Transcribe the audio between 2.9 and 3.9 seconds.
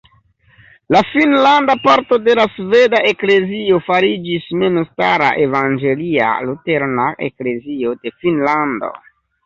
eklezio